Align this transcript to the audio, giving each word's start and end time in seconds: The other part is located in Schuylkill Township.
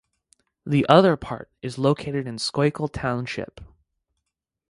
The 0.65 0.83
other 0.89 1.15
part 1.15 1.51
is 1.61 1.77
located 1.77 2.25
in 2.27 2.39
Schuylkill 2.39 2.87
Township. 2.87 3.61